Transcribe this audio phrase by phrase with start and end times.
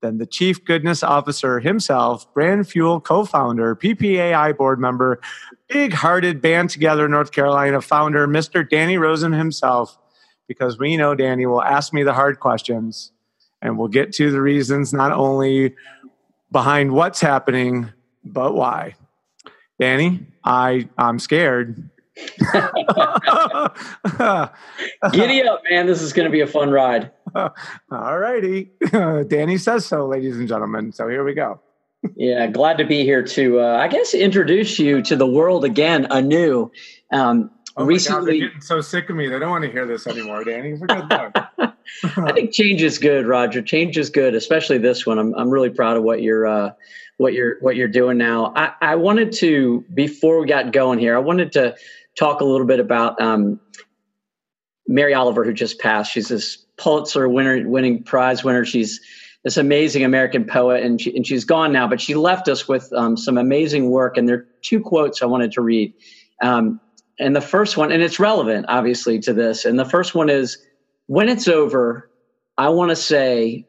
[0.00, 5.20] than the Chief Goodness Officer himself, Brand Fuel co founder, PPAI board member,
[5.68, 8.68] big hearted band together North Carolina founder, Mr.
[8.68, 9.98] Danny Rosen himself,
[10.48, 13.12] because we know Danny will ask me the hard questions
[13.62, 15.74] and we'll get to the reasons not only
[16.50, 17.92] behind what's happening,
[18.24, 18.94] but why.
[19.78, 21.88] Danny, I I'm scared.
[25.12, 25.86] Giddy up, man.
[25.86, 27.10] This is going to be a fun ride.
[27.34, 28.70] All righty.
[29.28, 30.92] Danny says so, ladies and gentlemen.
[30.92, 31.60] So here we go.
[32.16, 36.06] yeah, glad to be here to, uh, I guess, introduce you to the world again
[36.10, 36.70] anew.
[37.12, 39.28] Um, oh recently, God, getting so sick of me.
[39.28, 40.78] They don't want to hear this anymore, Danny.
[40.78, 41.32] For good luck.
[42.16, 43.60] I think change is good, Roger.
[43.60, 45.18] Change is good, especially this one.
[45.18, 46.72] I'm I'm really proud of what you're uh,
[47.18, 48.52] what you're what you're doing now.
[48.56, 51.14] I, I wanted to before we got going here.
[51.14, 51.76] I wanted to
[52.18, 53.60] talk a little bit about um,
[54.86, 56.12] Mary Oliver, who just passed.
[56.12, 58.64] She's this Pulitzer winner, winning prize winner.
[58.64, 59.00] She's
[59.44, 61.88] this amazing American poet, and she, and she's gone now.
[61.88, 64.16] But she left us with um, some amazing work.
[64.16, 65.94] And there are two quotes I wanted to read.
[66.42, 66.80] Um,
[67.18, 69.64] and the first one, and it's relevant, obviously, to this.
[69.64, 70.58] And the first one is
[71.06, 72.10] when it's over,
[72.56, 73.66] I want to say,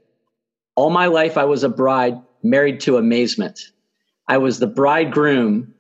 [0.76, 3.60] all my life I was a bride married to amazement.
[4.28, 5.74] I was the bridegroom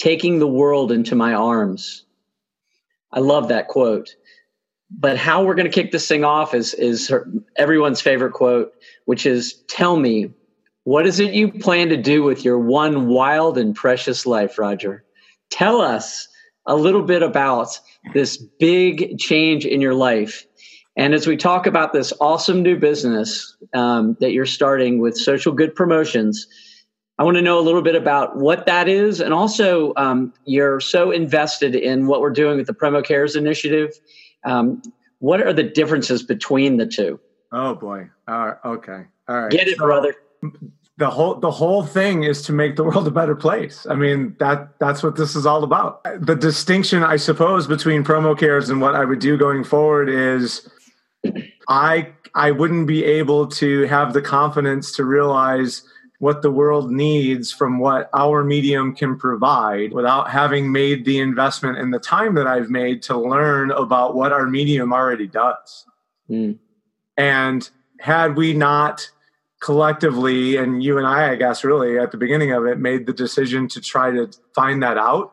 [0.00, 2.04] taking the world into my arms.
[3.12, 4.14] I love that quote.
[4.90, 8.72] But how we're going to kick this thing off is is her, everyone's favorite quote,
[9.04, 10.32] which is "Tell me,
[10.84, 15.04] what is it you plan to do with your one wild and precious life, Roger?
[15.50, 16.26] Tell us
[16.66, 17.78] a little bit about
[18.14, 20.44] this big change in your life
[20.96, 25.52] and as we talk about this awesome new business um, that you're starting with Social
[25.52, 26.46] Good Promotions,
[27.20, 29.20] I want to know a little bit about what that is.
[29.20, 33.92] And also, um, you're so invested in what we're doing with the Promo Cares initiative.
[34.44, 34.80] Um,
[35.18, 37.20] what are the differences between the two?
[37.52, 38.08] Oh, boy.
[38.26, 38.56] All right.
[38.64, 39.02] Okay.
[39.28, 39.50] All right.
[39.50, 40.14] Get it, so, brother.
[40.96, 43.86] The whole the whole thing is to make the world a better place.
[43.88, 46.02] I mean that that's what this is all about.
[46.24, 50.68] The distinction, I suppose, between promo cares and what I would do going forward is
[51.68, 55.82] I I wouldn't be able to have the confidence to realize
[56.20, 61.78] what the world needs from what our medium can provide without having made the investment
[61.78, 65.86] and the time that I've made to learn about what our medium already does.
[66.28, 66.58] Mm.
[67.16, 67.68] And
[68.00, 69.10] had we not
[69.62, 73.14] collectively, and you and I, I guess, really at the beginning of it, made the
[73.14, 75.32] decision to try to find that out,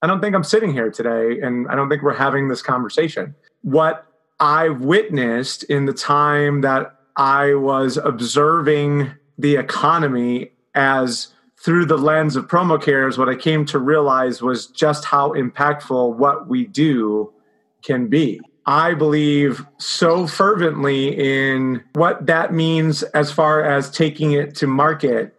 [0.00, 3.34] I don't think I'm sitting here today and I don't think we're having this conversation.
[3.62, 4.06] What
[4.38, 12.36] I've witnessed in the time that I was observing the economy as through the lens
[12.36, 17.32] of promo cares, what I came to realize was just how impactful what we do
[17.82, 18.40] can be.
[18.66, 25.34] I believe so fervently in what that means as far as taking it to market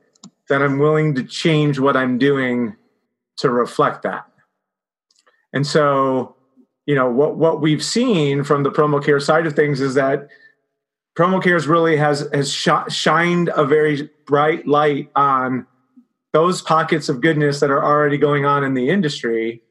[0.50, 2.76] that I'm willing to change what I'm doing
[3.38, 4.26] to reflect that.
[5.54, 6.36] And so
[6.86, 10.28] you know what what we've seen from the promo care side of things is that
[11.16, 15.66] promo cares really has has sh- shined a very bright light on
[16.34, 19.62] those pockets of goodness that are already going on in the industry.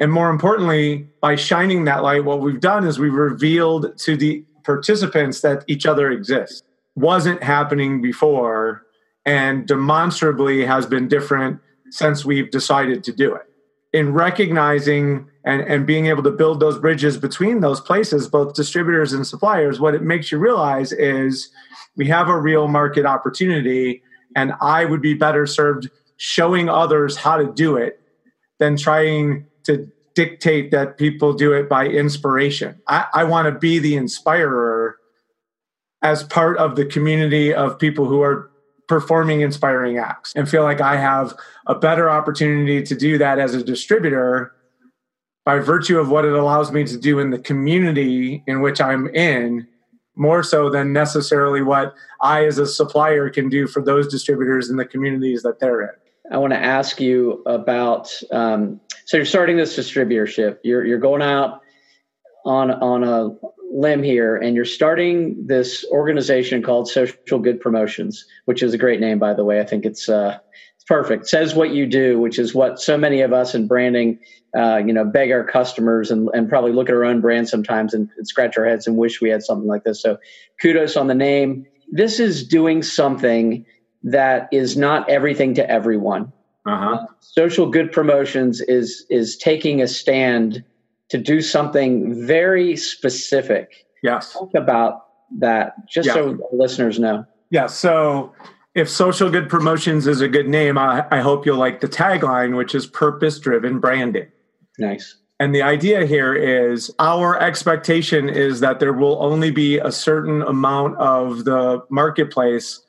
[0.00, 4.44] And more importantly by shining that light what we've done is we've revealed to the
[4.64, 6.62] participants that each other exists
[6.94, 8.82] wasn't happening before
[9.24, 11.60] and demonstrably has been different
[11.90, 13.48] since we've decided to do it
[13.98, 19.12] in recognizing and, and being able to build those bridges between those places, both distributors
[19.12, 21.50] and suppliers, what it makes you realize is
[21.96, 24.00] we have a real market opportunity,
[24.36, 28.00] and I would be better served showing others how to do it
[28.60, 32.80] than trying to dictate that people do it by inspiration.
[32.86, 34.96] I, I want to be the inspirer
[36.02, 38.48] as part of the community of people who are
[38.88, 41.34] performing inspiring acts and feel like I have
[41.66, 44.52] a better opportunity to do that as a distributor
[45.44, 49.06] by virtue of what it allows me to do in the community in which I'm
[49.14, 49.66] in,
[50.14, 54.76] more so than necessarily what I as a supplier can do for those distributors in
[54.76, 55.90] the communities that they're in.
[56.30, 60.58] I want to ask you about um, so you're starting this distributorship.
[60.62, 61.62] You're you're going out
[62.44, 63.30] on on a
[63.70, 69.00] limb here and you're starting this organization called Social Good Promotions, which is a great
[69.00, 69.60] name, by the way.
[69.60, 70.38] I think it's uh,
[70.74, 71.24] it's perfect.
[71.24, 74.18] It says what you do, which is what so many of us in branding,
[74.56, 77.94] uh, you know, beg our customers and, and probably look at our own brand sometimes
[77.94, 80.00] and, and scratch our heads and wish we had something like this.
[80.02, 80.18] So
[80.60, 81.66] kudos on the name.
[81.90, 83.64] This is doing something
[84.02, 86.32] that is not everything to everyone.
[86.66, 86.94] Uh-huh.
[86.94, 90.64] Uh, social Good Promotions is is taking a stand
[91.10, 93.86] to do something very specific.
[94.02, 94.32] Yes.
[94.32, 95.06] Talk about
[95.38, 96.14] that just yeah.
[96.14, 97.24] so listeners know.
[97.50, 97.66] Yeah.
[97.66, 98.32] So
[98.74, 102.56] if social good promotions is a good name, I, I hope you'll like the tagline,
[102.56, 104.28] which is purpose driven branding.
[104.78, 105.16] Nice.
[105.40, 110.42] And the idea here is our expectation is that there will only be a certain
[110.42, 112.80] amount of the marketplace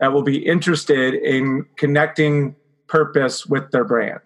[0.00, 2.56] that will be interested in connecting
[2.88, 4.20] purpose with their brand.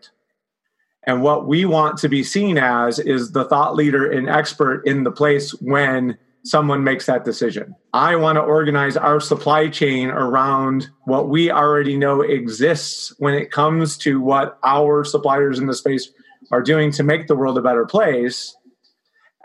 [1.09, 5.05] And what we want to be seen as is the thought leader and expert in
[5.05, 7.75] the place when someone makes that decision.
[7.95, 13.51] I want to organize our supply chain around what we already know exists when it
[13.51, 16.11] comes to what our suppliers in the space
[16.51, 18.55] are doing to make the world a better place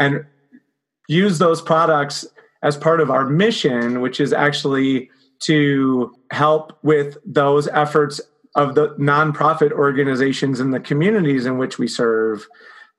[0.01, 0.25] and
[1.07, 2.27] use those products
[2.61, 8.19] as part of our mission, which is actually to help with those efforts
[8.55, 12.47] of the nonprofit organizations in the communities in which we serve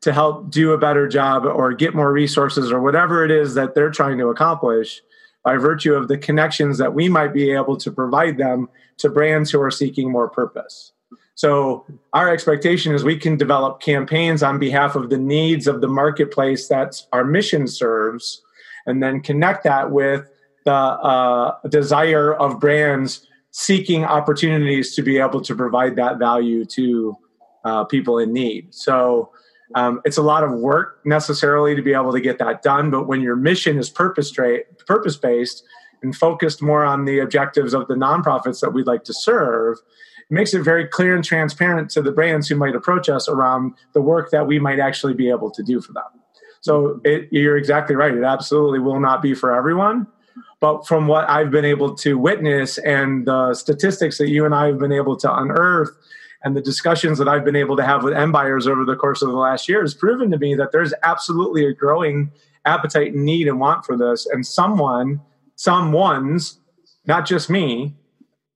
[0.00, 3.74] to help do a better job or get more resources or whatever it is that
[3.74, 5.00] they're trying to accomplish
[5.44, 8.68] by virtue of the connections that we might be able to provide them
[8.98, 10.92] to brands who are seeking more purpose.
[11.36, 15.88] So, our expectation is we can develop campaigns on behalf of the needs of the
[15.88, 18.42] marketplace that our mission serves,
[18.86, 20.30] and then connect that with
[20.64, 27.16] the uh, desire of brands seeking opportunities to be able to provide that value to
[27.64, 28.74] uh, people in need.
[28.74, 29.30] So
[29.76, 32.90] um, it's a lot of work necessarily to be able to get that done.
[32.90, 34.32] But when your mission is purpose
[34.88, 35.62] purpose based
[36.02, 39.78] and focused more on the objectives of the nonprofits that we'd like to serve,
[40.28, 43.72] it makes it very clear and transparent to the brands who might approach us around
[43.92, 46.02] the work that we might actually be able to do for them.
[46.60, 48.12] So it, you're exactly right.
[48.12, 50.08] It absolutely will not be for everyone.
[50.64, 54.68] But from what I've been able to witness and the statistics that you and I
[54.68, 55.90] have been able to unearth
[56.42, 59.20] and the discussions that I've been able to have with end buyers over the course
[59.20, 62.32] of the last year has proven to me that there's absolutely a growing
[62.64, 64.24] appetite and need and want for this.
[64.24, 65.20] And someone,
[65.56, 66.58] someone's,
[67.04, 67.94] not just me,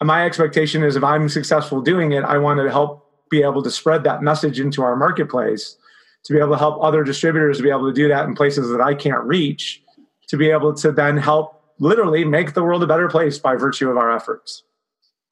[0.02, 3.70] my expectation is if I'm successful doing it, I want to help be able to
[3.70, 5.76] spread that message into our marketplace
[6.24, 8.70] to be able to help other distributors to be able to do that in places
[8.70, 9.82] that I can't reach,
[10.28, 13.90] to be able to then help literally make the world a better place by virtue
[13.90, 14.62] of our efforts.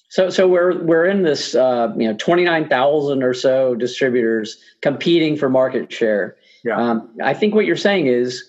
[0.08, 4.56] So, so we're we're in this, uh, you know, twenty nine thousand or so distributors
[4.80, 6.36] competing for market share.
[6.64, 6.76] Yeah.
[6.76, 8.44] Um, I think what you're saying is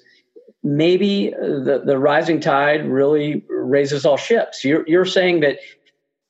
[0.64, 4.64] maybe the the rising tide really raises all ships.
[4.64, 5.58] You're you're saying that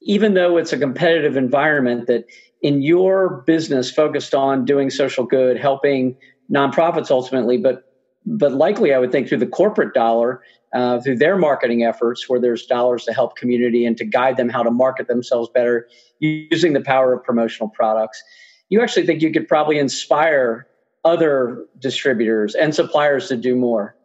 [0.01, 2.25] even though it's a competitive environment, that
[2.61, 6.15] in your business focused on doing social good, helping
[6.51, 7.83] nonprofits ultimately, but
[8.25, 10.41] but likely I would think through the corporate dollar,
[10.73, 14.49] uh, through their marketing efforts, where there's dollars to help community and to guide them
[14.49, 15.87] how to market themselves better
[16.19, 18.21] using the power of promotional products.
[18.69, 20.67] You actually think you could probably inspire
[21.05, 23.95] other distributors and suppliers to do more.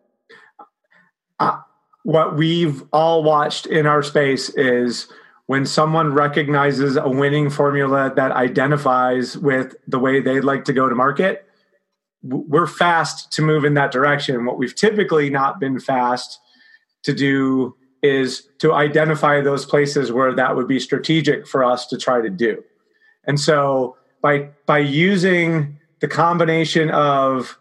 [1.40, 1.58] Uh,
[2.04, 5.08] what we've all watched in our space is
[5.46, 10.88] when someone recognizes a winning formula that identifies with the way they'd like to go
[10.88, 11.48] to market
[12.22, 14.44] we're fast to move in that direction.
[14.44, 16.38] What we've typically not been fast
[17.04, 21.96] to do is to identify those places where that would be strategic for us to
[21.96, 22.62] try to do.
[23.24, 27.56] And so by by using the combination of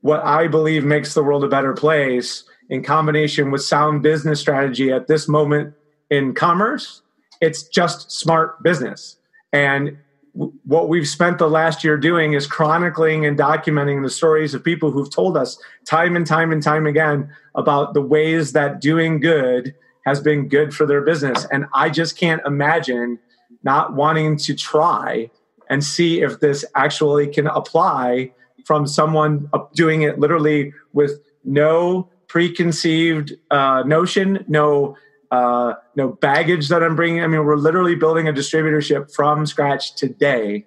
[0.00, 4.92] what I believe makes the world a better place in combination with sound business strategy
[4.92, 5.74] at this moment
[6.10, 7.02] in commerce,
[7.40, 9.16] it's just smart business.
[9.52, 9.98] And
[10.72, 14.90] what we've spent the last year doing is chronicling and documenting the stories of people
[14.90, 19.74] who've told us time and time and time again about the ways that doing good
[20.06, 21.46] has been good for their business.
[21.52, 23.18] And I just can't imagine
[23.62, 25.30] not wanting to try
[25.68, 28.32] and see if this actually can apply
[28.64, 34.96] from someone doing it literally with no preconceived uh, notion, no
[35.32, 37.24] uh, no baggage that I'm bringing.
[37.24, 40.66] I mean, we're literally building a distributorship from scratch today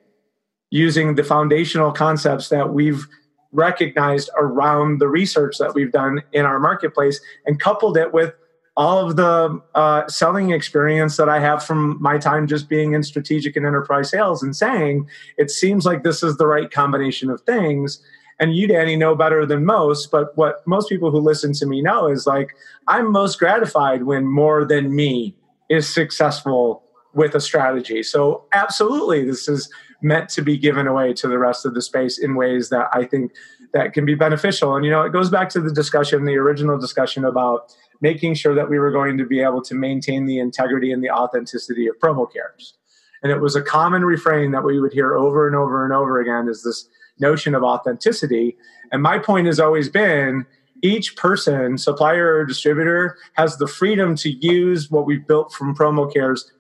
[0.72, 3.06] using the foundational concepts that we've
[3.52, 8.34] recognized around the research that we've done in our marketplace and coupled it with
[8.76, 13.04] all of the uh, selling experience that I have from my time just being in
[13.04, 15.08] strategic and enterprise sales and saying
[15.38, 18.04] it seems like this is the right combination of things
[18.40, 21.82] and you danny know better than most but what most people who listen to me
[21.82, 22.50] know is like
[22.88, 25.36] i'm most gratified when more than me
[25.70, 26.84] is successful
[27.16, 28.04] with a strategy.
[28.04, 32.20] So absolutely this is meant to be given away to the rest of the space
[32.20, 33.32] in ways that i think
[33.74, 34.76] that can be beneficial.
[34.76, 38.54] And you know it goes back to the discussion the original discussion about making sure
[38.54, 41.98] that we were going to be able to maintain the integrity and the authenticity of
[42.00, 42.76] promo cares.
[43.24, 46.20] And it was a common refrain that we would hear over and over and over
[46.20, 46.88] again is this
[47.20, 48.58] notion of authenticity.
[48.92, 50.46] And my point has always been
[50.84, 56.12] each person, supplier or distributor, has the freedom to use what we've built from promo
[56.12, 56.52] cares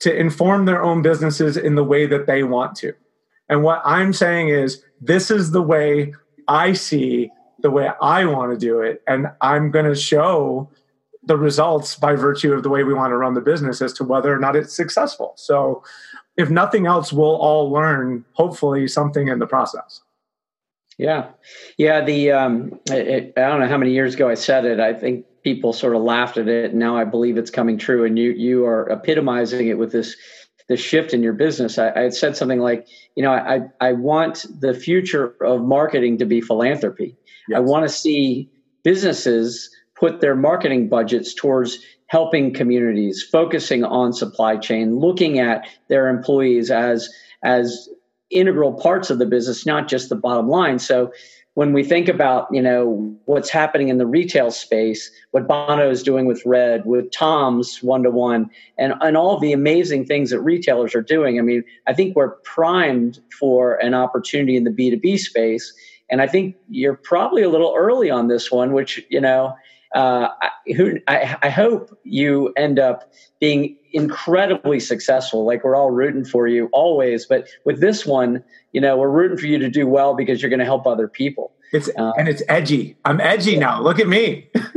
[0.00, 2.92] to inform their own businesses in the way that they want to.
[3.48, 6.14] And what I'm saying is, this is the way
[6.48, 7.30] I see
[7.64, 9.02] the way I want to do it.
[9.08, 10.70] And I'm going to show
[11.24, 14.04] the results by virtue of the way we want to run the business as to
[14.04, 15.32] whether or not it's successful.
[15.36, 15.82] So
[16.36, 20.00] if nothing else, we'll all learn hopefully something in the process.
[20.98, 21.30] Yeah,
[21.76, 22.04] yeah.
[22.04, 24.78] The um, it, I don't know how many years ago I said it.
[24.78, 26.70] I think people sort of laughed at it.
[26.70, 30.16] And now I believe it's coming true, and you you are epitomizing it with this
[30.68, 31.78] this shift in your business.
[31.78, 32.86] I, I had said something like,
[33.16, 37.16] you know, I I want the future of marketing to be philanthropy.
[37.48, 37.56] Yes.
[37.56, 38.50] I want to see
[38.84, 41.78] businesses put their marketing budgets towards
[42.14, 47.08] helping communities, focusing on supply chain, looking at their employees as
[47.42, 47.88] as
[48.30, 50.78] integral parts of the business, not just the bottom line.
[50.78, 51.12] So
[51.54, 56.04] when we think about you know what's happening in the retail space, what Bono is
[56.04, 60.38] doing with Red, with Tom's one to one, and and all the amazing things that
[60.38, 64.88] retailers are doing, I mean, I think we're primed for an opportunity in the B
[64.88, 65.74] two B space,
[66.08, 69.56] and I think you're probably a little early on this one, which you know
[69.94, 70.28] uh,
[70.76, 75.46] who I, I, hope you end up being incredibly successful.
[75.46, 79.38] Like we're all rooting for you always, but with this one, you know, we're rooting
[79.38, 81.52] for you to do well because you're going to help other people.
[81.72, 82.96] It's uh, and it's edgy.
[83.04, 83.80] I'm edgy now.
[83.80, 84.48] Look at me.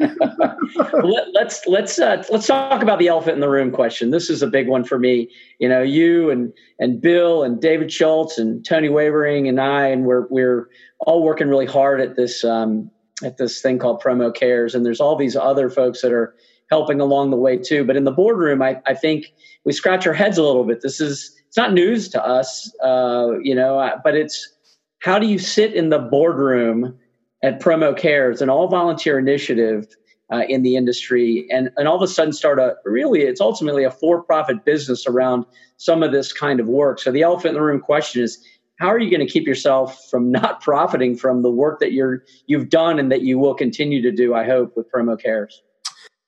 [1.04, 4.10] Let, us let's uh, let's talk about the elephant in the room question.
[4.10, 5.30] This is a big one for me.
[5.60, 10.06] You know, you and and Bill and David Schultz and Tony Wavering and I, and
[10.06, 10.70] we're we're
[11.00, 12.90] all working really hard at this um,
[13.24, 16.36] at this thing called Promo Cares, and there's all these other folks that are
[16.70, 17.84] helping along the way too.
[17.84, 19.34] But in the boardroom, I, I think
[19.64, 20.82] we scratch our heads a little bit.
[20.82, 24.54] This is it's not news to us, uh, you know, but it's
[25.00, 26.98] how do you sit in the boardroom
[27.44, 29.88] at Promo Cares, an all volunteer initiative
[30.32, 33.84] uh, in the industry, and and all of a sudden start a really it's ultimately
[33.84, 35.46] a for profit business around
[35.78, 37.00] some of this kind of work.
[37.00, 38.44] So the elephant in the room question is
[38.78, 42.24] how are you going to keep yourself from not profiting from the work that you're
[42.48, 45.62] you've done and that you will continue to do i hope with promo cares?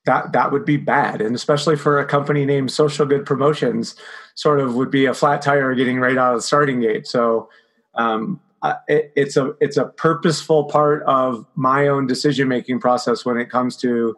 [0.05, 3.95] That that would be bad and especially for a company named social good promotions
[4.35, 7.05] sort of would be a flat tire getting right out of the starting gate.
[7.05, 7.49] So
[7.95, 8.39] um,
[8.87, 13.49] it, it's a it's a purposeful part of my own decision making process when it
[13.49, 14.15] comes to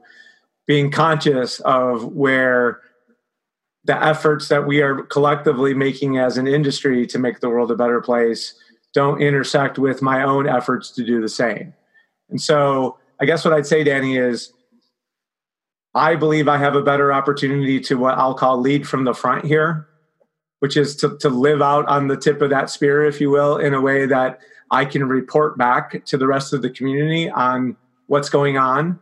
[0.67, 2.81] being conscious of where
[3.85, 7.75] the efforts that we are collectively making as an industry to make the world a
[7.75, 8.53] better place
[8.93, 11.73] don't intersect with my own efforts to do the same.
[12.29, 14.51] And so, I guess what I'd say, Danny, is
[15.93, 19.45] I believe I have a better opportunity to what I'll call lead from the front
[19.45, 19.87] here,
[20.59, 23.57] which is to, to live out on the tip of that spear, if you will,
[23.57, 24.39] in a way that
[24.71, 27.75] I can report back to the rest of the community on
[28.07, 28.99] what's going on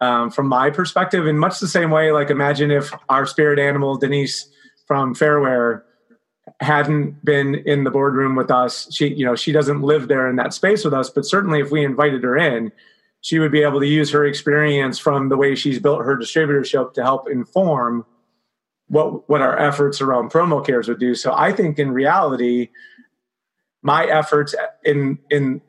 [0.00, 3.96] um, from my perspective in much the same way like imagine if our spirit animal
[3.96, 4.48] denise
[4.86, 5.82] from fairware
[6.60, 10.36] hadn't been in the boardroom with us, she you know she doesn't live there in
[10.36, 11.10] that space with us.
[11.10, 12.72] But certainly, if we invited her in,
[13.20, 16.94] she would be able to use her experience from the way she's built her distributorship
[16.94, 18.06] to help inform
[18.88, 21.14] what what our efforts around promo cares would do.
[21.14, 22.70] So I think in reality,
[23.82, 25.60] my efforts in in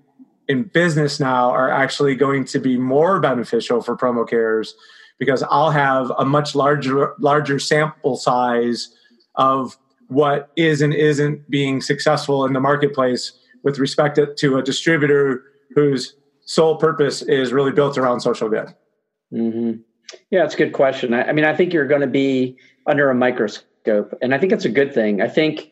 [0.48, 4.74] in business now are actually going to be more beneficial for promo cares
[5.20, 8.90] because I'll have a much larger larger sample size
[9.36, 9.78] of
[10.08, 15.44] what is and isn't being successful in the marketplace with respect to a distributor
[15.76, 18.74] whose sole purpose is really built around social good.
[19.34, 19.82] Mm-hmm.
[20.32, 21.14] Yeah, it's a good question.
[21.14, 24.54] I, I mean, I think you're going to be under a microscope, and I think
[24.54, 25.22] it's a good thing.
[25.22, 25.72] I think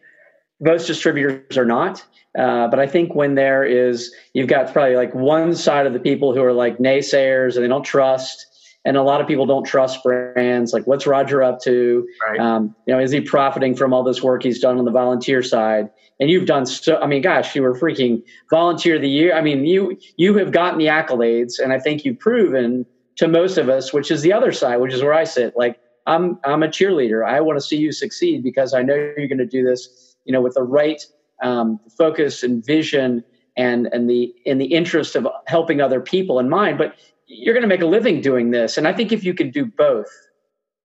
[0.60, 2.04] most distributors are not.
[2.38, 6.00] Uh, but I think when there is, you've got probably like one side of the
[6.00, 8.46] people who are like naysayers and they don't trust,
[8.84, 10.74] and a lot of people don't trust brands.
[10.74, 12.08] Like, what's Roger up to?
[12.28, 12.40] Right.
[12.40, 15.42] Um, you know, is he profiting from all this work he's done on the volunteer
[15.42, 15.90] side?
[16.20, 16.98] And you've done so.
[16.98, 19.36] I mean, gosh, you were freaking volunteer of the year.
[19.36, 22.86] I mean, you you have gotten the accolades, and I think you've proven
[23.18, 25.56] to most of us, which is the other side, which is where I sit.
[25.58, 27.26] Like, I'm I'm a cheerleader.
[27.26, 30.32] I want to see you succeed because I know you're going to do this, you
[30.32, 31.02] know, with the right
[31.42, 33.24] um, focus and vision
[33.58, 36.78] and and the in the interest of helping other people in mind.
[36.78, 36.96] But
[37.28, 39.66] you're going to make a living doing this, and I think if you can do
[39.66, 40.10] both,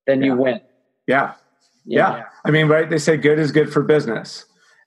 [0.06, 0.26] then yeah.
[0.26, 0.60] you win.
[1.06, 1.34] Yeah.
[1.84, 2.16] yeah.
[2.16, 2.88] yeah, I mean, right?
[2.88, 4.46] They say good is good for business,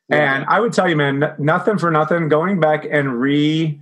[0.10, 0.36] yeah.
[0.36, 2.30] and I would tell you, man, nothing for nothing.
[2.30, 3.80] Going back and re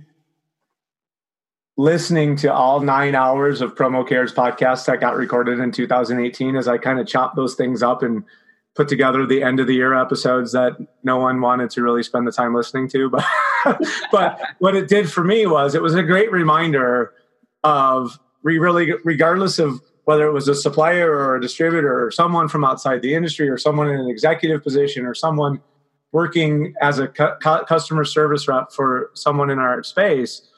[1.78, 6.68] listening to all nine hours of promo cares podcasts that got recorded in 2018 as
[6.68, 8.22] i kind of chop those things up and
[8.74, 12.26] put together the end of the year episodes that no one wanted to really spend
[12.26, 13.24] the time listening to but
[14.12, 17.12] but what it did for me was it was a great reminder
[17.64, 22.48] of we really regardless of whether it was a supplier or a distributor or someone
[22.48, 25.60] from outside the industry or someone in an executive position or someone
[26.10, 30.48] working as a cu- customer service rep for someone in our space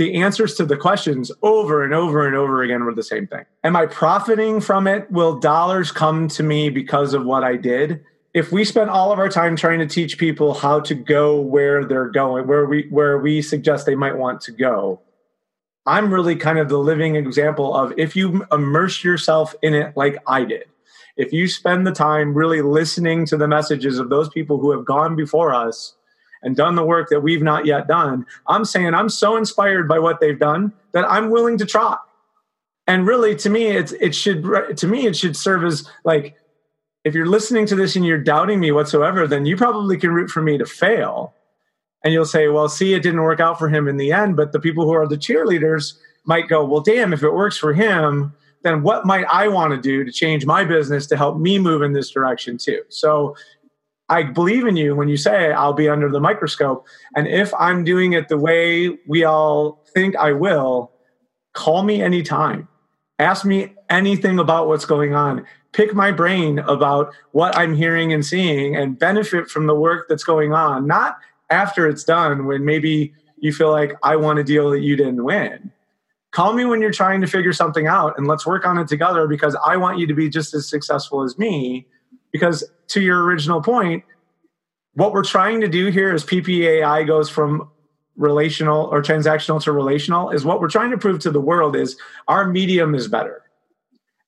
[0.00, 3.44] the answers to the questions over and over and over again were the same thing.
[3.62, 5.10] Am I profiting from it?
[5.10, 8.02] Will dollars come to me because of what I did?
[8.32, 11.84] If we spend all of our time trying to teach people how to go where
[11.84, 15.02] they're going, where we where we suggest they might want to go,
[15.84, 20.16] I'm really kind of the living example of if you immerse yourself in it like
[20.26, 20.64] I did.
[21.18, 24.86] If you spend the time really listening to the messages of those people who have
[24.86, 25.94] gone before us,
[26.42, 29.98] and done the work that we've not yet done, I'm saying I'm so inspired by
[29.98, 31.96] what they've done that I'm willing to try.
[32.86, 34.44] And really, to me, it's it should
[34.76, 36.36] to me it should serve as like
[37.04, 40.30] if you're listening to this and you're doubting me whatsoever, then you probably can root
[40.30, 41.34] for me to fail.
[42.04, 44.36] And you'll say, well, see, it didn't work out for him in the end.
[44.36, 47.72] But the people who are the cheerleaders might go, well, damn, if it works for
[47.72, 51.58] him, then what might I want to do to change my business to help me
[51.58, 52.82] move in this direction too?
[52.88, 53.36] So
[54.10, 56.86] I believe in you when you say I'll be under the microscope.
[57.14, 60.90] And if I'm doing it the way we all think I will,
[61.54, 62.66] call me anytime.
[63.20, 65.46] Ask me anything about what's going on.
[65.72, 70.24] Pick my brain about what I'm hearing and seeing and benefit from the work that's
[70.24, 71.18] going on, not
[71.48, 75.22] after it's done when maybe you feel like I want a deal that you didn't
[75.22, 75.70] win.
[76.32, 79.28] Call me when you're trying to figure something out and let's work on it together
[79.28, 81.86] because I want you to be just as successful as me
[82.32, 84.04] because to your original point,
[84.94, 87.70] what we're trying to do here is PPAI goes from
[88.16, 91.96] relational or transactional to relational is what we're trying to prove to the world is
[92.28, 93.42] our medium is better.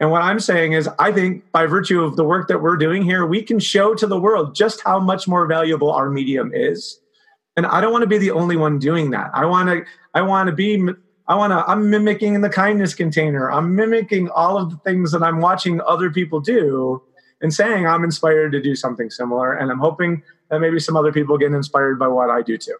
[0.00, 3.02] And what I'm saying is, I think by virtue of the work that we're doing
[3.02, 6.98] here, we can show to the world just how much more valuable our medium is.
[7.56, 9.30] And I don't want to be the only one doing that.
[9.32, 9.84] I want to,
[10.14, 10.88] I want to be,
[11.28, 13.50] I want to, I'm mimicking the kindness container.
[13.52, 17.00] I'm mimicking all of the things that I'm watching other people do
[17.42, 19.52] and saying I'm inspired to do something similar.
[19.52, 22.76] And I'm hoping that maybe some other people get inspired by what I do too.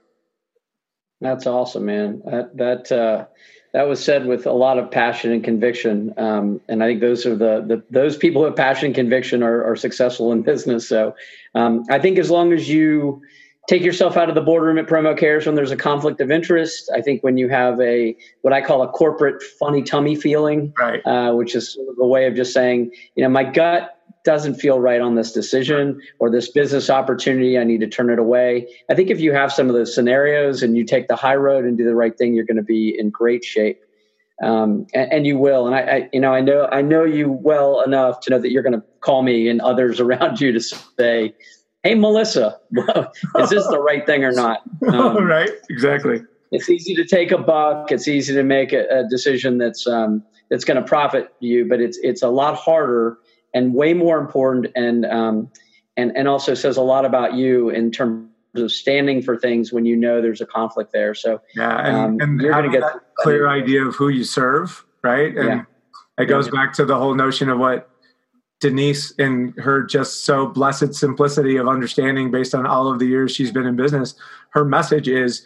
[1.21, 2.23] That's awesome, man.
[2.25, 3.27] That that uh,
[3.73, 7.25] that was said with a lot of passion and conviction, um, and I think those
[7.27, 10.89] are the, the those people who have passion and conviction are, are successful in business.
[10.89, 11.15] So
[11.55, 13.23] um, I think as long as you
[13.69, 16.91] take yourself out of the boardroom at promo cares when there's a conflict of interest
[16.95, 21.01] i think when you have a what i call a corporate funny tummy feeling right.
[21.07, 24.55] uh, which is sort of a way of just saying you know my gut doesn't
[24.55, 27.59] feel right on this decision or this business opportunity.
[27.59, 28.69] I need to turn it away.
[28.91, 31.65] I think if you have some of those scenarios and you take the high road
[31.65, 33.81] and do the right thing, you're going to be in great shape.
[34.43, 35.67] Um, and, and, you will.
[35.67, 38.51] And I, I, you know, I know, I know you well enough to know that
[38.51, 41.33] you're going to call me and others around you to say,
[41.85, 42.59] "Hey, Melissa,
[43.39, 45.51] is this the right thing or not?" Um, right.
[45.71, 46.23] Exactly.
[46.51, 47.93] It's easy to take a buck.
[47.93, 51.81] It's easy to make a, a decision that's um, that's going to profit you, but
[51.81, 53.19] it's it's a lot harder
[53.55, 55.51] and way more important and um,
[55.97, 59.87] and and also says a lot about you in terms of standing for things when
[59.87, 61.15] you know there's a conflict there.
[61.15, 64.25] So yeah, and, um, and you're going to get that clear idea of who you
[64.25, 65.37] serve, right?
[65.37, 65.63] And yeah.
[66.19, 66.53] it goes yeah.
[66.53, 67.89] back to the whole notion of what
[68.61, 73.35] Denise in her just so blessed simplicity of understanding based on all of the years
[73.35, 74.15] she's been in business.
[74.51, 75.45] Her message is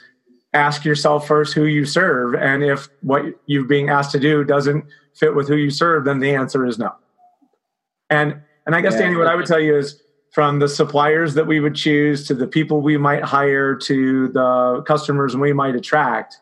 [0.52, 2.34] ask yourself first who you serve.
[2.34, 6.18] And if what you're being asked to do doesn't fit with who you serve, then
[6.18, 6.92] the answer is no.
[8.10, 9.02] And and I guess yeah.
[9.02, 12.34] Danny, what I would tell you is from the suppliers that we would choose to
[12.34, 16.38] the people we might hire to the customers we might attract,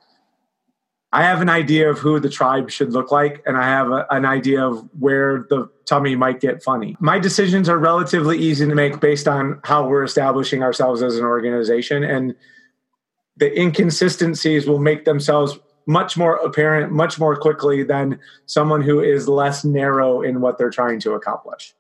[1.13, 4.05] I have an idea of who the tribe should look like, and I have a,
[4.11, 6.97] an idea of where the tummy might get funny.
[6.99, 11.25] My decisions are relatively easy to make based on how we're establishing ourselves as an
[11.25, 12.35] organization, and
[13.37, 19.29] the inconsistencies will make themselves much more apparent much more quickly than someone who is
[19.29, 21.75] less narrow in what they're trying to accomplish.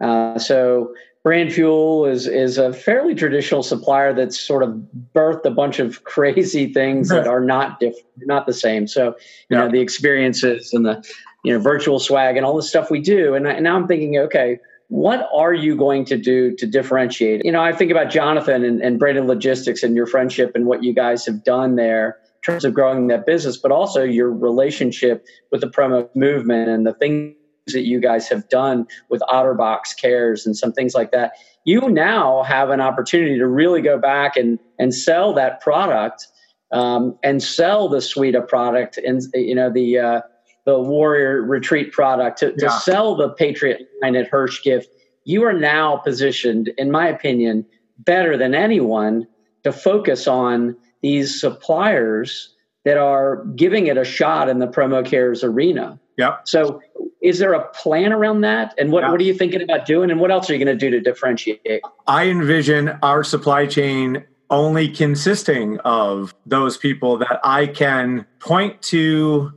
[0.00, 0.92] Uh, so
[1.24, 4.80] Brand Fuel is is a fairly traditional supplier that's sort of
[5.14, 8.86] birthed a bunch of crazy things that are not different, not the same.
[8.86, 9.14] So you
[9.50, 9.58] yeah.
[9.58, 11.04] know the experiences and the
[11.44, 13.34] you know virtual swag and all the stuff we do.
[13.34, 14.58] And, I, and now I'm thinking, okay,
[14.88, 17.44] what are you going to do to differentiate?
[17.44, 20.82] You know, I think about Jonathan and, and Brandon Logistics and your friendship and what
[20.82, 22.16] you guys have done there
[22.48, 26.94] terms of growing that business, but also your relationship with the promo movement and the
[26.94, 27.34] things
[27.68, 31.32] that you guys have done with OtterBox cares and some things like that,
[31.64, 36.26] you now have an opportunity to really go back and, and sell that product
[36.72, 40.20] um, and sell the suite of product and you know the uh,
[40.66, 42.68] the warrior retreat product to, yeah.
[42.68, 44.88] to sell the patriot line at Hirsch gift
[45.24, 47.64] you are now positioned in my opinion
[47.98, 49.26] better than anyone
[49.64, 55.44] to focus on these suppliers that are giving it a shot in the promo cares
[55.44, 56.38] arena yeah.
[56.44, 56.82] So
[57.22, 58.74] is there a plan around that?
[58.76, 60.10] And what, what are you thinking about doing?
[60.10, 61.80] And what else are you going to do to differentiate?
[62.08, 69.52] I envision our supply chain only consisting of those people that I can point to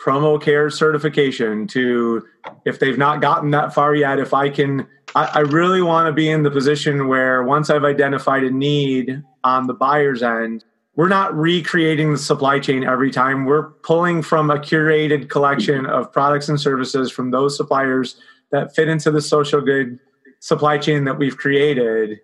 [0.00, 2.24] promo care certification to
[2.64, 6.12] if they've not gotten that far yet if i can I, I, really want to
[6.12, 10.64] be in the position where once i've identified a need on the buyer's end
[10.96, 13.44] we're not recreating the supply chain every time.
[13.44, 18.16] We're pulling from a curated collection of products and services from those suppliers
[18.50, 19.98] that fit into the social good
[20.40, 22.18] supply chain that we've created.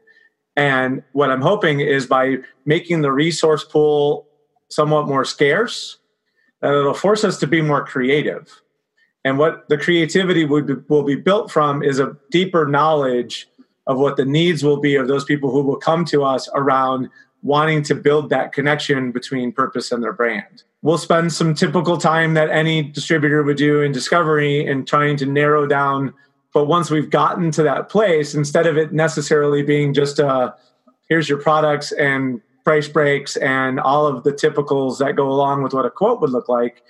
[0.56, 4.26] And what I'm hoping is by making the resource pool
[4.70, 5.98] somewhat more scarce,
[6.62, 8.62] that it'll force us to be more creative.
[9.24, 13.48] And what the creativity would be, will be built from is a deeper knowledge
[13.86, 17.10] of what the needs will be of those people who will come to us around
[17.42, 20.62] wanting to build that connection between purpose and their brand.
[20.82, 25.26] We'll spend some typical time that any distributor would do in discovery and trying to
[25.26, 26.14] narrow down.
[26.54, 30.52] But once we've gotten to that place, instead of it necessarily being just a uh,
[31.08, 35.74] here's your products and price breaks and all of the typicals that go along with
[35.74, 36.82] what a quote would look like,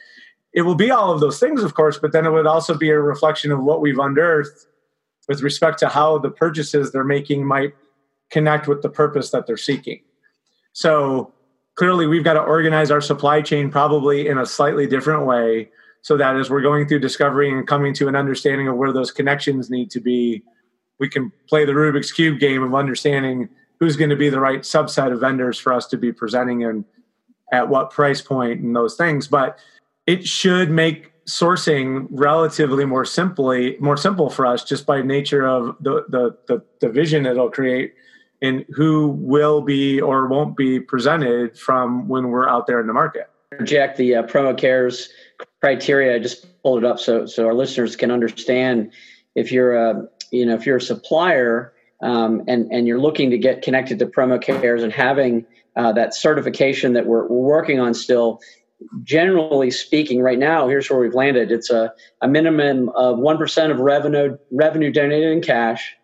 [0.52, 2.90] it will be all of those things, of course, but then it would also be
[2.90, 4.66] a reflection of what we've unearthed
[5.28, 7.74] with respect to how the purchases they're making might
[8.30, 10.00] connect with the purpose that they're seeking.
[10.72, 11.32] So
[11.74, 15.70] clearly, we've got to organize our supply chain probably in a slightly different way
[16.02, 19.10] so that as we're going through discovery and coming to an understanding of where those
[19.10, 20.42] connections need to be,
[20.98, 24.60] we can play the Rubik's Cube game of understanding who's going to be the right
[24.60, 26.84] subset of vendors for us to be presenting and
[27.52, 29.28] at what price point and those things.
[29.28, 29.58] But
[30.06, 35.76] it should make sourcing relatively more simply more simple for us just by nature of
[35.80, 37.94] the the the, the vision it'll create
[38.42, 42.92] and who will be or won't be presented from when we're out there in the
[42.92, 43.30] market.
[43.62, 45.08] Jack, the uh, promo cares
[45.60, 46.16] criteria.
[46.16, 48.92] I just pulled it up so so our listeners can understand.
[49.34, 53.38] If you're a you know if you're a supplier um, and and you're looking to
[53.38, 57.94] get connected to promo cares and having uh, that certification that we're, we're working on
[57.94, 58.40] still.
[59.04, 61.52] Generally speaking, right now, here's where we've landed.
[61.52, 65.94] It's a, a minimum of one percent of revenue revenue donated in cash,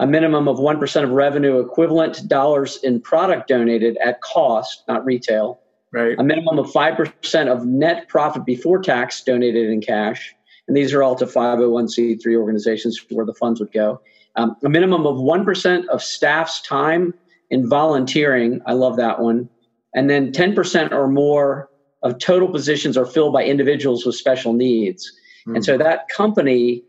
[0.00, 5.60] a minimum of 1% of revenue equivalent dollars in product donated at cost, not retail.
[5.92, 6.16] Right.
[6.18, 10.34] A minimum of 5% of net profit before tax donated in cash.
[10.66, 14.00] And these are all to 501c3 organizations where the funds would go.
[14.34, 17.14] Um, a minimum of 1% of staff's time
[17.50, 18.60] in volunteering.
[18.66, 19.48] I love that one.
[19.94, 21.68] And then 10% or more
[22.02, 25.12] of total positions are filled by individuals with special needs.
[25.46, 25.56] Mm.
[25.56, 26.82] And so that company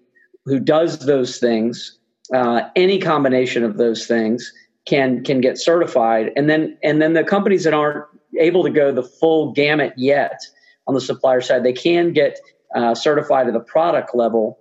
[0.45, 1.99] who does those things
[2.33, 4.51] uh, any combination of those things
[4.85, 8.05] can can get certified and then and then the companies that aren't
[8.39, 10.39] able to go the full gamut yet
[10.87, 12.39] on the supplier side they can get
[12.75, 14.59] uh, certified at the product level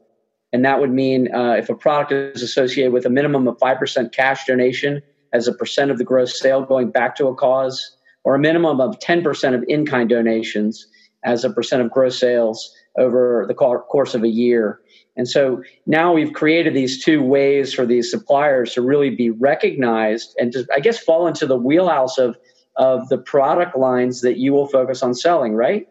[0.53, 4.13] And that would mean uh, if a product is associated with a minimum of 5%
[4.13, 8.37] cash donation as a percent of the gross sale going back to a cause, or
[8.37, 10.87] a minimum of 10% of in kind donations
[11.25, 14.79] as a percent of gross sales over the course of a year.
[15.17, 20.35] And so now we've created these two ways for these suppliers to really be recognized
[20.39, 22.37] and to, I guess, fall into the wheelhouse of,
[22.77, 25.89] of the product lines that you will focus on selling, right?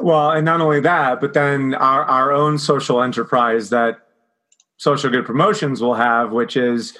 [0.00, 4.00] Well, and not only that, but then our, our own social enterprise that
[4.78, 6.96] Social Good Promotions will have, which is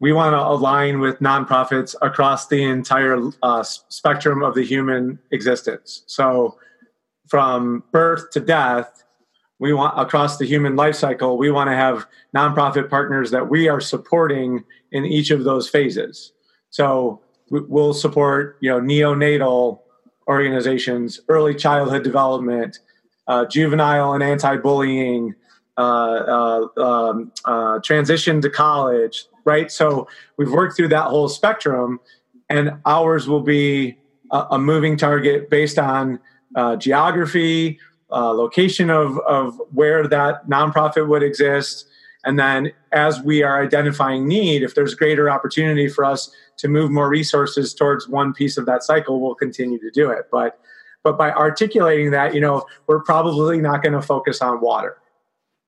[0.00, 6.04] we want to align with nonprofits across the entire uh, spectrum of the human existence.
[6.06, 6.58] So,
[7.26, 9.04] from birth to death,
[9.58, 13.68] we want across the human life cycle, we want to have nonprofit partners that we
[13.68, 16.32] are supporting in each of those phases.
[16.70, 19.80] So, we'll support you know neonatal
[20.28, 22.78] organizations, early childhood development,
[23.26, 25.34] uh, juvenile and anti-bullying,
[25.78, 25.80] uh,
[26.76, 29.70] uh, um, uh, transition to college, right?
[29.70, 32.00] So we've worked through that whole spectrum,
[32.50, 33.98] and ours will be
[34.30, 36.20] a, a moving target based on
[36.56, 37.78] uh, geography,
[38.10, 41.86] uh, location of, of where that nonprofit would exist.
[42.24, 46.90] And then as we are identifying need, if there's greater opportunity for us to move
[46.90, 50.26] more resources towards one piece of that cycle, we'll continue to do it.
[50.30, 50.58] But
[51.04, 54.98] but by articulating that, you know, we're probably not going to focus on water.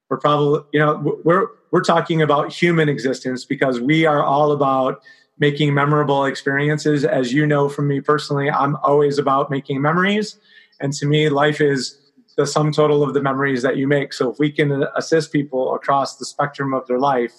[0.08, 5.00] We're probably, you know, we're we're talking about human existence because we are all about
[5.38, 7.04] making memorable experiences.
[7.04, 10.36] As you know from me personally, I'm always about making memories.
[10.80, 11.99] And to me, life is
[12.40, 14.14] the sum total of the memories that you make.
[14.14, 17.34] So if we can assist people across the spectrum of their life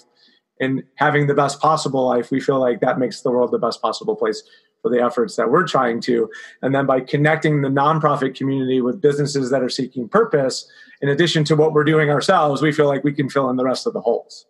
[0.59, 3.81] in having the best possible life, we feel like that makes the world the best
[3.81, 4.43] possible place
[4.83, 6.29] for the efforts that we're trying to.
[6.61, 10.69] And then by connecting the nonprofit community with businesses that are seeking purpose,
[11.01, 13.65] in addition to what we're doing ourselves, we feel like we can fill in the
[13.65, 14.45] rest of the holes.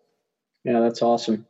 [0.66, 1.46] Yeah, that's awesome.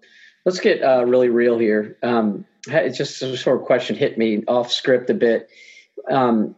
[0.45, 1.97] Let's get uh, really real here.
[2.03, 5.49] Um, it's just a sort of question hit me off script a bit.
[6.09, 6.55] Um,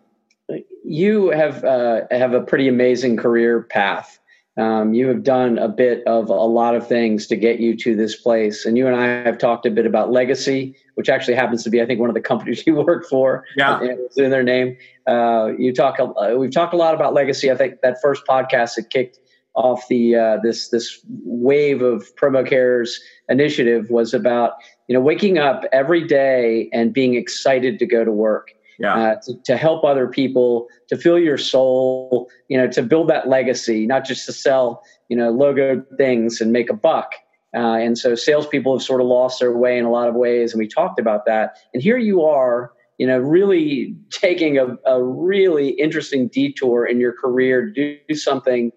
[0.83, 4.19] you have uh, have a pretty amazing career path.
[4.55, 7.95] Um, you have done a bit of a lot of things to get you to
[7.95, 11.63] this place, and you and I have talked a bit about legacy, which actually happens
[11.63, 13.45] to be, I think, one of the companies you work for.
[13.55, 14.77] Yeah, it's in their name.
[15.07, 15.99] Uh, you talk.
[15.99, 17.49] Uh, we've talked a lot about legacy.
[17.49, 19.19] I think that first podcast that kicked
[19.55, 24.53] off the uh, this this wave of promo cares initiative was about
[24.87, 28.95] you know waking up every day and being excited to go to work yeah.
[28.95, 33.27] Uh, to, to, help other people, to fill your soul, you know, to build that
[33.27, 37.11] legacy, not just to sell, you know, logo things and make a buck.
[37.55, 40.53] Uh, and so salespeople have sort of lost their way in a lot of ways,
[40.53, 41.57] and we talked about that.
[41.73, 47.13] And here you are, you know, really taking a, a really interesting detour in your
[47.13, 48.71] career to do something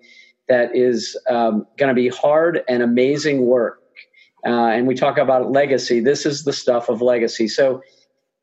[0.48, 3.82] that is um, going to be hard and amazing work.
[4.46, 5.98] Uh, and we talk about legacy.
[5.98, 7.48] This is the stuff of legacy.
[7.48, 7.82] So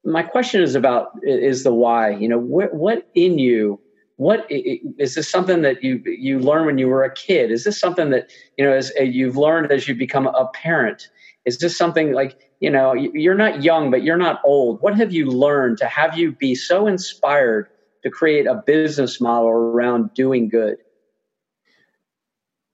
[0.06, 3.80] my question is about is the why you know what, what in you
[4.18, 7.52] what is this something that you you learned when you were a kid?
[7.52, 11.10] Is this something that you know as you've learned as you become a parent
[11.46, 14.82] is this something like you know you're not young but you're not old.
[14.82, 17.70] What have you learned to have you be so inspired
[18.04, 20.78] to create a business model around doing good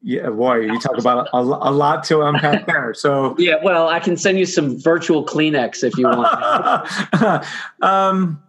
[0.01, 2.93] yeah, boy, you talk about a, a lot to unpack there.
[2.93, 7.45] So yeah, well, I can send you some virtual Kleenex if you want.
[7.81, 8.41] um,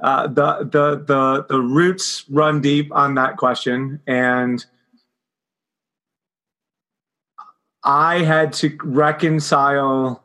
[0.00, 4.64] uh, the the the the roots run deep on that question, and
[7.84, 10.24] I had to reconcile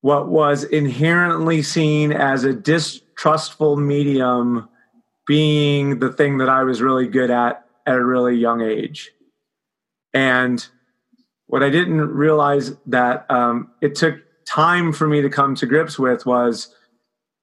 [0.00, 4.68] what was inherently seen as a distrustful medium
[5.26, 9.10] being the thing that I was really good at at a really young age.
[10.12, 10.66] And
[11.46, 15.98] what I didn't realize that um, it took time for me to come to grips
[15.98, 16.74] with was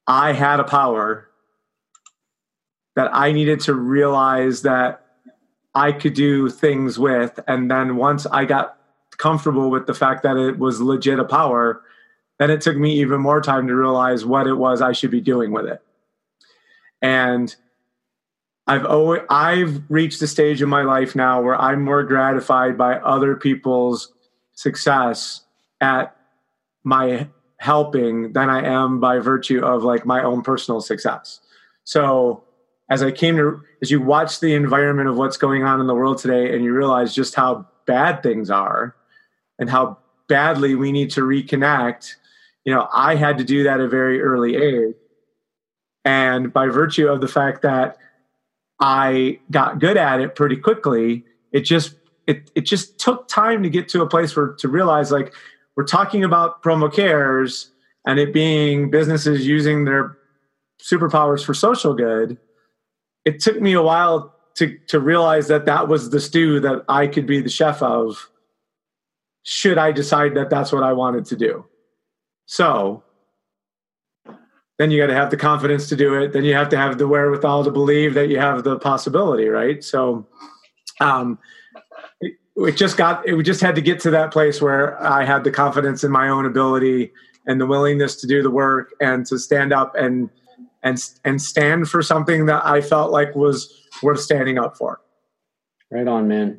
[0.06, 1.28] I had a power
[2.96, 5.02] that I needed to realize that
[5.74, 7.40] I could do things with.
[7.48, 8.78] And then once I got
[9.18, 11.82] comfortable with the fact that it was legit a power,
[12.38, 15.22] then it took me even more time to realize what it was I should be
[15.22, 15.82] doing with it.
[17.02, 17.56] And
[18.68, 22.96] I've always I've reached a stage in my life now where I'm more gratified by
[22.96, 24.12] other people's
[24.54, 25.42] success
[25.82, 26.16] at
[26.84, 31.40] my helping than I am by virtue of like my own personal success.
[31.84, 32.44] So
[32.90, 35.96] as I came to as you watch the environment of what's going on in the
[35.96, 38.96] world today and you realize just how bad things are
[39.60, 39.98] and how
[40.28, 42.16] badly we need to reconnect,
[42.64, 44.96] you know, I had to do that at a very early age.
[46.04, 47.98] And by virtue of the fact that
[48.80, 51.24] I got good at it pretty quickly.
[51.52, 51.96] it just
[52.28, 55.34] it it just took time to get to a place where to realize like
[55.76, 57.72] we're talking about promo cares
[58.06, 60.18] and it being businesses using their
[60.82, 62.38] superpowers for social good.
[63.26, 67.08] It took me a while to to realize that that was the stew that I
[67.08, 68.30] could be the chef of.
[69.44, 71.66] Should I decide that that's what I wanted to do?
[72.48, 73.04] So
[74.78, 76.34] then you got to have the confidence to do it.
[76.34, 79.84] Then you have to have the wherewithal to believe that you have the possibility, right?
[79.84, 80.28] So,
[81.00, 81.40] um,
[82.22, 85.44] it just got it we just had to get to that place where i had
[85.44, 87.12] the confidence in my own ability
[87.48, 90.30] and the willingness to do the work and to stand up and
[90.82, 95.02] and and stand for something that i felt like was worth standing up for
[95.92, 96.58] right on man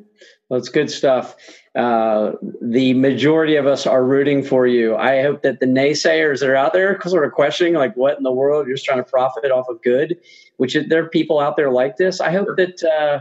[0.49, 1.35] that's good stuff.
[1.77, 4.95] Uh, the majority of us are rooting for you.
[4.95, 8.23] I hope that the naysayers that are out there sort of questioning, like, what in
[8.23, 8.65] the world?
[8.65, 10.17] You're just trying to profit off of good,
[10.57, 12.19] which is, there are people out there like this.
[12.19, 13.19] I hope that uh,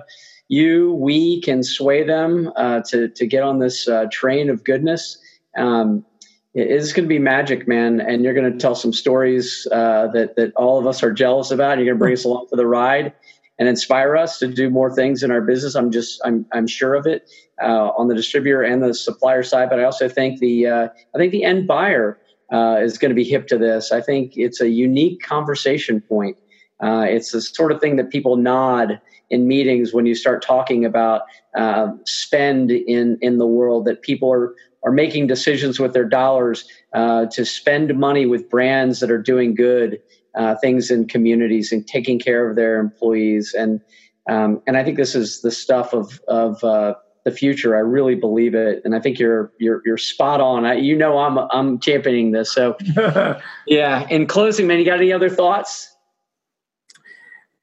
[0.48, 5.18] you, we can sway them uh, to to get on this uh, train of goodness.
[5.58, 6.06] Um,
[6.54, 10.36] it's going to be magic, man, and you're going to tell some stories uh, that
[10.36, 11.72] that all of us are jealous about.
[11.72, 13.12] And You're going to bring us along for the ride
[13.58, 15.74] and inspire us to do more things in our business.
[15.74, 17.30] I'm just I'm I'm sure of it
[17.62, 21.18] uh, on the distributor and the supplier side, but I also think the uh, I
[21.18, 22.18] think the end buyer
[22.52, 23.92] uh, is going to be hip to this.
[23.92, 26.36] I think it's a unique conversation point.
[26.80, 31.22] it's the sort of thing that people nod in meetings when you start talking about
[31.56, 36.68] uh, spend in in the world that people are are making decisions with their dollars
[36.92, 40.00] uh, to spend money with brands that are doing good
[40.36, 43.80] uh, things in communities and taking care of their employees and
[44.28, 46.94] um, and I think this is the stuff of of uh,
[47.24, 47.76] the future.
[47.76, 50.64] I really believe it, and I think you're you're you're spot on.
[50.64, 52.52] I, you know, I'm I'm championing this.
[52.52, 52.76] So,
[53.66, 54.06] yeah.
[54.08, 55.92] In closing, man, you got any other thoughts?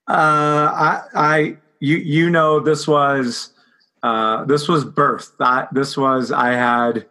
[0.07, 3.53] Uh, I, I, you, you know, this was,
[4.03, 5.31] uh, this was birth.
[5.39, 7.05] That this was, I had,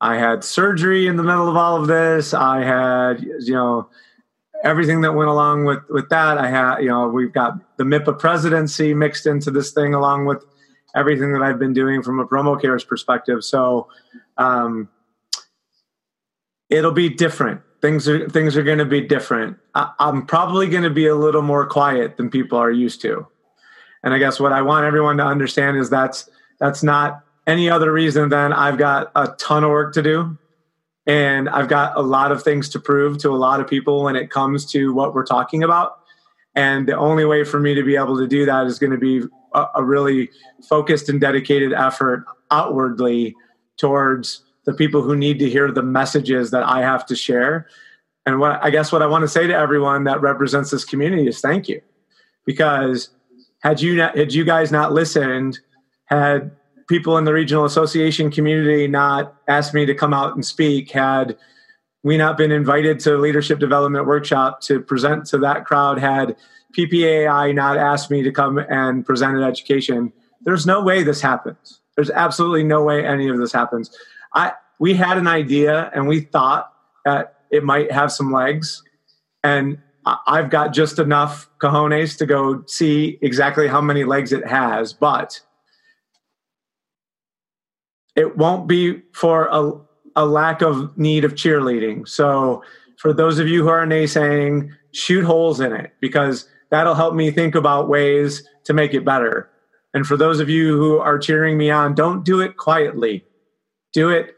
[0.00, 2.32] I had surgery in the middle of all of this.
[2.32, 3.90] I had, you know,
[4.64, 6.38] everything that went along with with that.
[6.38, 10.44] I had, you know, we've got the MIPA presidency mixed into this thing along with
[10.94, 13.44] everything that I've been doing from a promo cares perspective.
[13.44, 13.88] So,
[14.36, 14.88] um,
[16.68, 19.56] it'll be different things are things are going to be different.
[19.74, 23.26] I, I'm probably going to be a little more quiet than people are used to,
[24.02, 27.92] and I guess what I want everyone to understand is that's that's not any other
[27.92, 30.38] reason than I've got a ton of work to do,
[31.06, 34.16] and I've got a lot of things to prove to a lot of people when
[34.16, 36.00] it comes to what we're talking about.
[36.54, 38.98] And the only way for me to be able to do that is going to
[38.98, 39.22] be
[39.54, 40.30] a, a really
[40.68, 43.34] focused and dedicated effort outwardly
[43.76, 47.66] towards the people who need to hear the messages that I have to share.
[48.26, 51.26] And what I guess what I want to say to everyone that represents this community
[51.26, 51.80] is thank you,
[52.44, 53.10] because
[53.60, 55.58] had you not, had you guys not listened,
[56.04, 56.50] had
[56.90, 61.38] people in the regional association community not asked me to come out and speak, had
[62.02, 66.34] we not been invited to a leadership development workshop to present to that crowd, had
[66.76, 71.80] PPAI not asked me to come and present an education, there's no way this happens.
[71.94, 73.96] There's absolutely no way any of this happens.
[74.34, 76.72] I we had an idea and we thought
[77.04, 78.82] that it might have some legs,
[79.44, 79.78] and
[80.26, 85.40] I've got just enough cojones to go see exactly how many legs it has, but
[88.20, 89.72] it won't be for a,
[90.14, 92.06] a lack of need of cheerleading.
[92.06, 92.62] So,
[92.98, 97.30] for those of you who are naysaying, shoot holes in it because that'll help me
[97.30, 99.48] think about ways to make it better.
[99.94, 103.24] And for those of you who are cheering me on, don't do it quietly.
[103.94, 104.36] Do it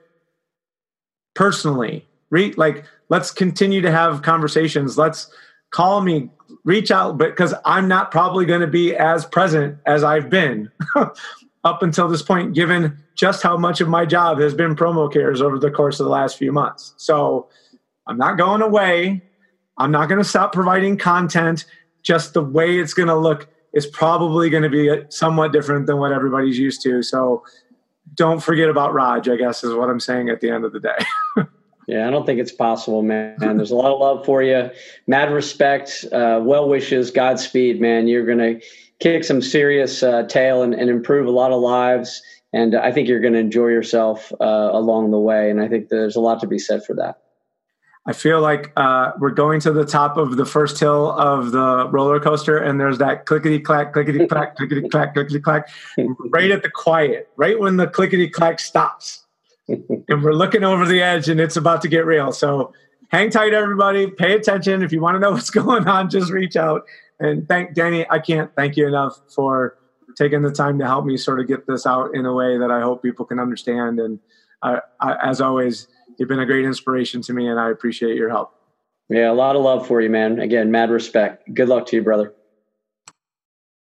[1.34, 2.06] personally.
[2.30, 4.96] Re- like, let's continue to have conversations.
[4.96, 5.28] Let's
[5.72, 6.30] call me,
[6.64, 10.70] reach out, because I'm not probably going to be as present as I've been
[11.64, 15.40] up until this point, given just how much of my job has been promo cares
[15.40, 16.94] over the course of the last few months.
[16.96, 17.48] So
[18.06, 19.22] I'm not going away.
[19.78, 21.64] I'm not going to stop providing content.
[22.02, 25.98] Just the way it's going to look is probably going to be somewhat different than
[25.98, 27.02] what everybody's used to.
[27.02, 27.44] So
[28.14, 30.80] don't forget about Raj, I guess is what I'm saying at the end of the
[30.80, 30.98] day.
[31.86, 33.36] yeah, I don't think it's possible, man.
[33.38, 34.70] There's a lot of love for you.
[35.06, 38.08] Mad respect, uh, well wishes, Godspeed, man.
[38.08, 38.66] You're going to
[39.02, 42.22] kick some serious uh, tail and, and, improve a lot of lives.
[42.52, 45.50] And I think you're going to enjoy yourself uh, along the way.
[45.50, 47.18] And I think there's a lot to be said for that.
[48.06, 51.88] I feel like uh, we're going to the top of the first hill of the
[51.90, 55.68] roller coaster, and there's that clickety clack, clickety clack, clickety clack, clickety clack,
[56.30, 59.24] right at the quiet, right when the clickety clack stops.
[59.68, 62.32] and we're looking over the edge, and it's about to get real.
[62.32, 62.72] So
[63.10, 64.08] hang tight, everybody.
[64.08, 64.82] Pay attention.
[64.82, 66.84] If you want to know what's going on, just reach out.
[67.20, 68.06] And thank Danny.
[68.10, 69.78] I can't thank you enough for
[70.16, 72.70] taking the time to help me sort of get this out in a way that
[72.70, 73.98] I hope people can understand.
[73.98, 74.18] And
[74.62, 75.88] I, I, as always,
[76.18, 78.54] you've been a great inspiration to me, and I appreciate your help.
[79.08, 80.40] Yeah, a lot of love for you, man.
[80.40, 81.52] Again, mad respect.
[81.54, 82.34] Good luck to you, brother.